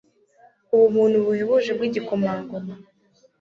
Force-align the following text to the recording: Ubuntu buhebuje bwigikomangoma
Ubuntu 0.85 1.17
buhebuje 1.25 1.71
bwigikomangoma 1.77 2.73